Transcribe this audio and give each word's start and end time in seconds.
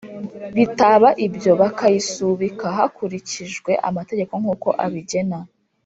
Bitaba 0.55 1.09
ibyo 1.25 1.51
bakayisubika 1.61 2.65
hakurikijwe 2.77 3.71
amategeko 3.89 4.33
nkuko 4.41 4.69
abigena 4.85 5.39